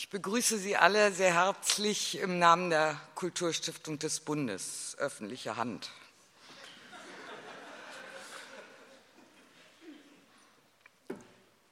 Ich 0.00 0.08
begrüße 0.08 0.56
Sie 0.56 0.78
alle 0.78 1.12
sehr 1.12 1.34
herzlich 1.34 2.16
im 2.16 2.38
Namen 2.38 2.70
der 2.70 2.98
Kulturstiftung 3.16 3.98
des 3.98 4.20
Bundes, 4.20 4.96
öffentliche 4.96 5.56
Hand. 5.56 5.90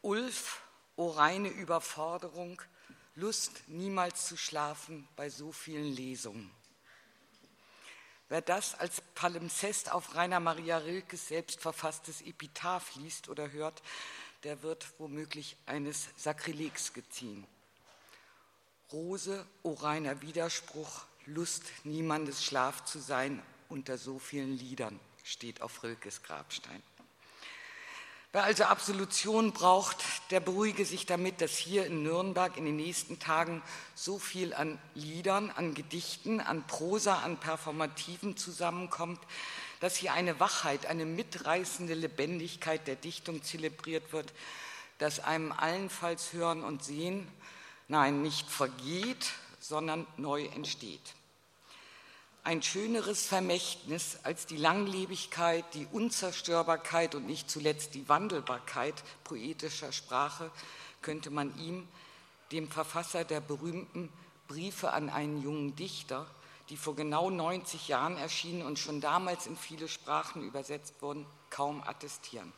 Ulf, 0.02 0.60
o 0.96 1.08
reine 1.08 1.48
Überforderung, 1.48 2.60
Lust 3.14 3.62
niemals 3.66 4.26
zu 4.26 4.36
schlafen 4.36 5.08
bei 5.16 5.30
so 5.30 5.50
vielen 5.50 5.90
Lesungen. 5.90 6.50
Wer 8.28 8.42
das 8.42 8.74
als 8.74 9.00
Palimpsest 9.14 9.90
auf 9.90 10.14
Rainer 10.14 10.38
Maria 10.38 10.76
Rilkes 10.76 11.28
selbst 11.28 11.62
verfasstes 11.62 12.20
Epitaph 12.20 12.94
liest 12.96 13.30
oder 13.30 13.52
hört, 13.52 13.82
der 14.42 14.62
wird 14.62 14.86
womöglich 14.98 15.56
eines 15.64 16.08
Sakrilegs 16.18 16.92
geziehen. 16.92 17.46
Rose, 18.92 19.44
o 19.62 19.74
reiner 19.74 20.22
Widerspruch, 20.22 21.04
Lust, 21.26 21.64
niemandes 21.84 22.42
Schlaf 22.42 22.84
zu 22.86 22.98
sein 22.98 23.42
unter 23.68 23.98
so 23.98 24.18
vielen 24.18 24.56
Liedern, 24.56 24.98
steht 25.24 25.60
auf 25.60 25.82
Rilkes 25.82 26.22
Grabstein. 26.22 26.82
Wer 28.32 28.44
also 28.44 28.64
Absolution 28.64 29.52
braucht, 29.52 29.96
der 30.30 30.40
beruhige 30.40 30.86
sich 30.86 31.04
damit, 31.04 31.40
dass 31.40 31.56
hier 31.56 31.84
in 31.86 32.02
Nürnberg 32.02 32.56
in 32.56 32.64
den 32.64 32.76
nächsten 32.76 33.18
Tagen 33.18 33.62
so 33.94 34.18
viel 34.18 34.54
an 34.54 34.78
Liedern, 34.94 35.50
an 35.50 35.74
Gedichten, 35.74 36.40
an 36.40 36.66
Prosa, 36.66 37.18
an 37.18 37.38
Performativen 37.38 38.36
zusammenkommt, 38.36 39.20
dass 39.80 39.96
hier 39.96 40.14
eine 40.14 40.40
Wachheit, 40.40 40.86
eine 40.86 41.04
mitreißende 41.04 41.94
Lebendigkeit 41.94 42.86
der 42.86 42.96
Dichtung 42.96 43.42
zelebriert 43.42 44.12
wird, 44.12 44.32
dass 44.98 45.20
einem 45.20 45.52
allenfalls 45.52 46.32
Hören 46.32 46.64
und 46.64 46.84
Sehen 46.84 47.28
nein, 47.88 48.22
nicht 48.22 48.48
vergeht, 48.48 49.32
sondern 49.60 50.06
neu 50.16 50.44
entsteht. 50.44 51.14
Ein 52.44 52.62
schöneres 52.62 53.26
Vermächtnis 53.26 54.18
als 54.22 54.46
die 54.46 54.56
Langlebigkeit, 54.56 55.64
die 55.74 55.86
Unzerstörbarkeit 55.92 57.14
und 57.14 57.26
nicht 57.26 57.50
zuletzt 57.50 57.94
die 57.94 58.08
Wandelbarkeit 58.08 58.94
poetischer 59.24 59.92
Sprache 59.92 60.50
könnte 61.02 61.30
man 61.30 61.58
ihm, 61.58 61.86
dem 62.52 62.70
Verfasser 62.70 63.24
der 63.24 63.40
berühmten 63.40 64.10
Briefe 64.46 64.92
an 64.92 65.10
einen 65.10 65.42
jungen 65.42 65.76
Dichter, 65.76 66.26
die 66.70 66.76
vor 66.76 66.96
genau 66.96 67.28
90 67.28 67.88
Jahren 67.88 68.16
erschienen 68.16 68.62
und 68.62 68.78
schon 68.78 69.00
damals 69.00 69.46
in 69.46 69.56
viele 69.56 69.88
Sprachen 69.88 70.42
übersetzt 70.42 71.00
wurden, 71.00 71.26
kaum 71.50 71.82
attestieren. 71.82 72.52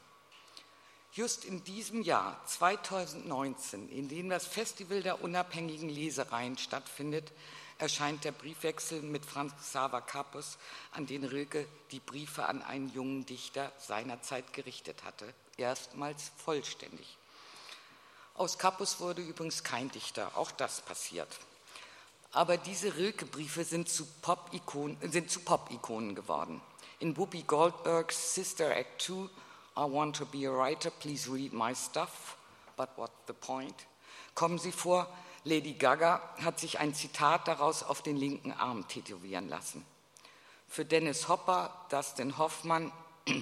Just 1.13 1.45
in 1.45 1.65
diesem 1.65 2.03
Jahr 2.03 2.41
2019, 2.47 3.89
in 3.89 4.09
dem 4.09 4.31
das 4.31 4.47
Festival 4.47 5.03
der 5.03 5.25
unabhängigen 5.25 5.89
Lesereien 5.89 6.57
stattfindet, 6.57 7.33
erscheint 7.79 8.23
der 8.23 8.31
Briefwechsel 8.31 9.03
mit 9.03 9.27
Franz 9.27 9.53
Xaver 9.61 10.03
Capus, 10.03 10.57
an 10.93 11.07
den 11.07 11.25
Rilke 11.25 11.67
die 11.91 11.99
Briefe 11.99 12.47
an 12.47 12.63
einen 12.63 12.93
jungen 12.93 13.27
Dichter 13.27 13.73
seiner 13.77 14.23
Zeit 14.23 14.53
gerichtet 14.53 15.03
hatte, 15.03 15.35
erstmals 15.57 16.31
vollständig. 16.37 17.17
Aus 18.35 18.59
Capus 18.59 19.01
wurde 19.01 19.23
übrigens 19.23 19.65
kein 19.65 19.91
Dichter, 19.91 20.31
auch 20.37 20.53
das 20.53 20.81
passiert. 20.81 21.29
Aber 22.31 22.57
diese 22.57 22.97
Rilke-Briefe 22.97 23.65
sind 23.65 23.89
zu 23.89 24.07
Pop-Ikonen 24.23 24.97
Pop 25.45 25.69
geworden. 26.15 26.61
In 27.01 27.17
Whoopi 27.17 27.43
Goldbergs 27.43 28.35
Sister 28.35 28.77
Act 28.77 29.03
2 29.03 29.29
I 29.81 29.85
want 29.85 30.15
to 30.17 30.27
be 30.27 30.45
a 30.45 30.51
writer, 30.51 30.91
please 30.91 31.27
read 31.27 31.55
my 31.55 31.73
stuff, 31.73 32.37
but 32.77 32.91
what 32.97 33.11
the 33.27 33.33
point? 33.33 33.87
Kommen 34.35 34.59
Sie 34.59 34.73
vor, 34.73 35.09
Lady 35.45 35.73
Gaga 35.73 36.21
hat 36.45 36.61
sich 36.61 36.79
ein 36.79 36.93
Zitat 36.93 37.49
daraus 37.49 37.83
auf 37.83 38.03
den 38.03 38.19
linken 38.19 38.53
Arm 38.53 38.87
tätowieren 38.89 39.49
lassen. 39.49 39.83
Für 40.69 40.85
Dennis 40.85 41.29
Hopper, 41.29 41.75
Dustin 41.89 42.37
Hoffmann, 42.37 42.93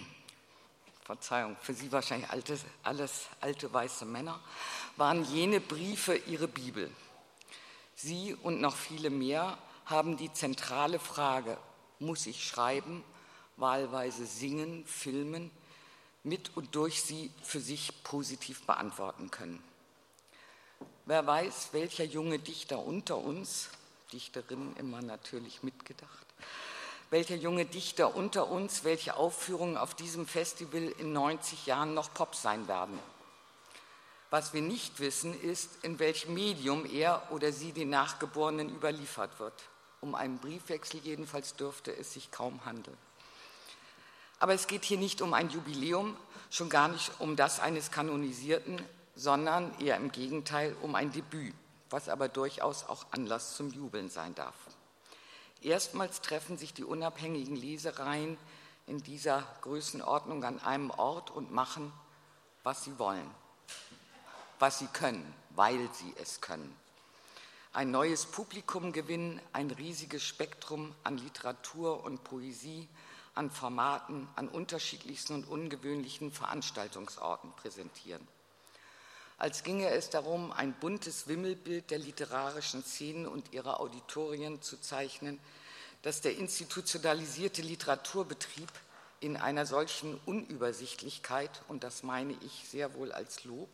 Verzeihung, 1.04 1.56
für 1.60 1.74
Sie 1.74 1.90
wahrscheinlich 1.90 2.30
alte, 2.30 2.56
alles 2.84 3.26
alte 3.40 3.72
weiße 3.72 4.04
Männer, 4.04 4.38
waren 4.96 5.24
jene 5.24 5.58
Briefe 5.58 6.14
ihre 6.14 6.46
Bibel. 6.46 6.88
Sie 7.96 8.36
und 8.44 8.60
noch 8.60 8.76
viele 8.76 9.10
mehr 9.10 9.58
haben 9.86 10.16
die 10.16 10.32
zentrale 10.32 11.00
Frage, 11.00 11.58
muss 11.98 12.26
ich 12.26 12.46
schreiben, 12.46 13.02
wahlweise 13.56 14.24
singen, 14.24 14.86
filmen, 14.86 15.50
mit 16.24 16.56
und 16.56 16.74
durch 16.74 17.02
sie 17.02 17.30
für 17.42 17.60
sich 17.60 18.02
positiv 18.02 18.66
beantworten 18.66 19.30
können. 19.30 19.62
Wer 21.06 21.26
weiß, 21.26 21.68
welcher 21.72 22.04
junge 22.04 22.38
Dichter 22.38 22.78
unter 22.78 23.16
uns, 23.16 23.70
Dichterinnen 24.12 24.76
immer 24.76 25.00
natürlich 25.00 25.62
mitgedacht, 25.62 26.26
welcher 27.10 27.36
junge 27.36 27.64
Dichter 27.64 28.14
unter 28.14 28.48
uns, 28.50 28.84
welche 28.84 29.16
Aufführungen 29.16 29.76
auf 29.76 29.94
diesem 29.94 30.26
Festival 30.26 30.82
in 30.98 31.12
90 31.12 31.66
Jahren 31.66 31.94
noch 31.94 32.12
Pop 32.12 32.34
sein 32.34 32.68
werden. 32.68 32.98
Was 34.30 34.52
wir 34.52 34.60
nicht 34.60 35.00
wissen, 35.00 35.40
ist, 35.40 35.82
in 35.82 35.98
welchem 35.98 36.34
Medium 36.34 36.84
er 36.84 37.26
oder 37.30 37.50
sie 37.52 37.72
den 37.72 37.88
Nachgeborenen 37.88 38.68
überliefert 38.68 39.40
wird. 39.40 39.54
Um 40.02 40.14
einen 40.14 40.38
Briefwechsel 40.38 41.00
jedenfalls 41.00 41.56
dürfte 41.56 41.96
es 41.96 42.12
sich 42.12 42.30
kaum 42.30 42.64
handeln. 42.66 42.98
Aber 44.38 44.54
es 44.54 44.66
geht 44.66 44.84
hier 44.84 44.98
nicht 44.98 45.20
um 45.20 45.34
ein 45.34 45.50
Jubiläum, 45.50 46.16
schon 46.50 46.68
gar 46.68 46.88
nicht 46.88 47.10
um 47.18 47.36
das 47.36 47.60
eines 47.60 47.90
Kanonisierten, 47.90 48.80
sondern 49.14 49.76
eher 49.80 49.96
im 49.96 50.12
Gegenteil 50.12 50.76
um 50.80 50.94
ein 50.94 51.10
Debüt, 51.12 51.54
was 51.90 52.08
aber 52.08 52.28
durchaus 52.28 52.84
auch 52.84 53.06
Anlass 53.10 53.56
zum 53.56 53.70
Jubeln 53.70 54.10
sein 54.10 54.34
darf. 54.34 54.54
Erstmals 55.60 56.20
treffen 56.20 56.56
sich 56.56 56.72
die 56.72 56.84
unabhängigen 56.84 57.56
Lesereien 57.56 58.38
in 58.86 59.02
dieser 59.02 59.42
Größenordnung 59.62 60.44
an 60.44 60.60
einem 60.60 60.90
Ort 60.90 61.30
und 61.30 61.52
machen, 61.52 61.92
was 62.62 62.84
sie 62.84 62.98
wollen, 62.98 63.28
was 64.60 64.78
sie 64.78 64.86
können, 64.86 65.34
weil 65.50 65.88
sie 65.94 66.14
es 66.22 66.40
können. 66.40 66.74
Ein 67.72 67.90
neues 67.90 68.24
Publikum 68.24 68.92
gewinnen, 68.92 69.40
ein 69.52 69.70
riesiges 69.70 70.22
Spektrum 70.22 70.94
an 71.02 71.18
Literatur 71.18 72.04
und 72.04 72.24
Poesie, 72.24 72.88
an 73.38 73.50
Formaten, 73.52 74.28
an 74.34 74.48
unterschiedlichsten 74.48 75.32
und 75.32 75.44
ungewöhnlichen 75.44 76.32
Veranstaltungsorten 76.32 77.52
präsentieren. 77.52 78.26
Als 79.38 79.62
ginge 79.62 79.88
es 79.90 80.10
darum, 80.10 80.50
ein 80.50 80.74
buntes 80.74 81.28
Wimmelbild 81.28 81.92
der 81.92 82.00
literarischen 82.00 82.82
Szenen 82.82 83.28
und 83.28 83.52
ihrer 83.52 83.78
Auditorien 83.78 84.60
zu 84.60 84.80
zeichnen, 84.80 85.38
das 86.02 86.20
der 86.20 86.36
institutionalisierte 86.36 87.62
Literaturbetrieb 87.62 88.68
in 89.20 89.36
einer 89.36 89.66
solchen 89.66 90.18
Unübersichtlichkeit, 90.26 91.62
und 91.68 91.84
das 91.84 92.02
meine 92.02 92.36
ich 92.40 92.68
sehr 92.68 92.94
wohl 92.94 93.12
als 93.12 93.44
Lob, 93.44 93.68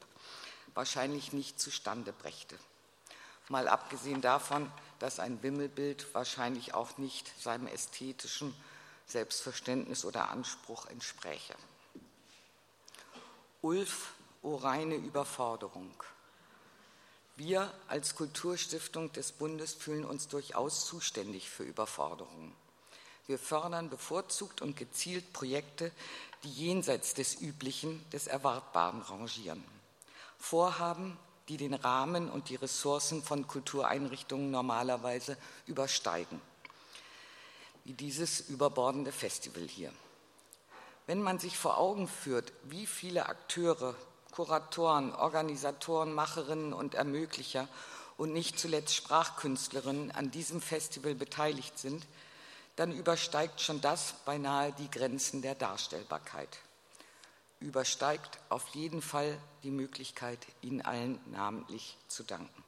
wahrscheinlich 0.75 1.33
nicht 1.33 1.59
zustande 1.59 2.13
brächte. 2.13 2.59
Mal 3.49 3.69
abgesehen 3.69 4.21
davon, 4.21 4.71
dass 4.99 5.21
ein 5.21 5.43
Wimmelbild 5.43 6.15
wahrscheinlich 6.15 6.75
auch 6.75 6.99
nicht 6.99 7.31
seinem 7.41 7.67
ästhetischen 7.67 8.55
Selbstverständnis 9.07 10.05
oder 10.05 10.31
Anspruch 10.31 10.87
entspräche. 10.87 11.55
Ulf, 13.63 14.13
o 14.43 14.57
reine 14.57 14.97
Überforderung. 14.97 15.91
Wir 17.37 17.73
als 17.89 18.15
Kulturstiftung 18.15 19.13
des 19.13 19.33
Bundes 19.33 19.75
fühlen 19.75 20.05
uns 20.05 20.29
durchaus 20.29 20.87
zuständig 20.87 21.51
für 21.51 21.65
Überforderungen. 21.65 22.55
Wir 23.27 23.39
fördern 23.39 23.89
bevorzugt 23.89 24.61
und 24.61 24.77
gezielt 24.77 25.33
Projekte, 25.33 25.91
die 26.43 26.51
jenseits 26.51 27.15
des 27.15 27.41
Üblichen, 27.41 28.05
des 28.11 28.27
Erwartbaren 28.27 29.01
rangieren. 29.01 29.65
Vorhaben, 30.39 31.17
die 31.49 31.57
den 31.57 31.75
Rahmen 31.75 32.31
und 32.31 32.51
die 32.51 32.57
Ressourcen 32.57 33.23
von 33.23 33.47
Kultureinrichtungen 33.47 34.51
normalerweise 34.51 35.39
übersteigen 35.67 36.41
wie 37.85 37.93
dieses 37.93 38.41
überbordende 38.41 39.13
Festival 39.13 39.63
hier. 39.63 39.93
Wenn 41.07 41.21
man 41.21 41.39
sich 41.39 41.59
vor 41.59 41.79
Augen 41.79 42.09
führt, 42.09 42.53
wie 42.65 42.87
viele 42.87 43.27
Akteure, 43.27 43.95
Kuratoren, 44.31 45.15
Organisatoren, 45.15 46.13
Macherinnen 46.13 46.73
und 46.73 46.95
Ermöglicher 46.95 47.69
und 48.17 48.33
nicht 48.33 48.59
zuletzt 48.59 48.95
Sprachkünstlerinnen 48.95 50.11
an 50.11 50.31
diesem 50.31 50.61
Festival 50.61 51.15
beteiligt 51.15 51.79
sind, 51.79 52.07
dann 52.77 52.91
übersteigt 52.91 53.61
schon 53.61 53.81
das 53.81 54.15
beinahe 54.25 54.73
die 54.73 54.91
Grenzen 54.91 55.43
der 55.43 55.55
Darstellbarkeit. 55.55 56.59
Übersteigt 57.61 58.39
auf 58.49 58.67
jeden 58.75 59.01
Fall 59.01 59.39
die 59.63 59.71
Möglichkeit, 59.71 60.45
Ihnen 60.61 60.83
allen 60.83 61.21
namentlich 61.31 61.97
zu 62.09 62.25
danken. 62.25 62.65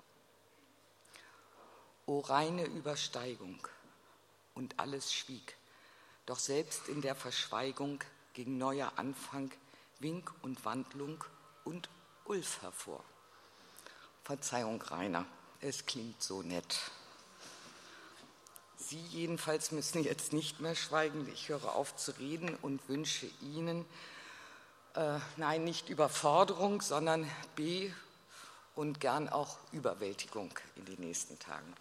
O 2.07 2.21
reine 2.21 2.65
Übersteigung, 2.67 3.59
und 4.57 4.81
alles 4.81 5.13
schwieg. 5.13 5.57
Doch 6.27 6.39
selbst 6.41 6.89
in 6.89 7.03
der 7.03 7.15
Verschweigung 7.15 8.03
ging 8.35 8.59
neuer 8.59 8.93
Anfang, 8.97 9.53
Wink 10.01 10.33
und 10.43 10.65
Wandlung 10.65 11.23
und 11.65 11.89
Ulf 12.25 12.61
hervor. 12.63 13.05
Verzeihung, 14.25 14.83
Rainer, 14.83 15.25
Es 15.61 15.87
klingt 15.87 16.21
so 16.21 16.43
nett. 16.43 16.81
Sie 18.77 19.01
jedenfalls 19.01 19.73
müssen 19.73 20.03
jetzt 20.03 20.33
nicht 20.33 20.61
mehr 20.61 20.75
schweigen. 20.75 21.29
Ich 21.33 21.49
höre 21.49 21.75
auf 21.75 21.97
zu 21.97 22.11
reden 22.19 22.57
und 22.63 22.89
wünsche 22.89 23.27
Ihnen, 23.41 23.87
äh, 24.95 25.19
nein, 25.37 25.65
nicht 25.65 25.89
Überforderung, 25.89 26.83
sondern 26.83 27.31
B 27.55 27.91
und 28.75 29.01
gern 29.01 29.29
auch 29.29 29.59
Überwältigung 29.73 30.51
in 30.77 30.85
den 30.85 31.01
nächsten 31.01 31.39
Tagen. 31.39 31.73